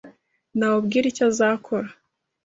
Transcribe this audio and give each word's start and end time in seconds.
Ntawubwira 0.57 1.05
icyo 1.07 1.23
azakora. 1.31 1.87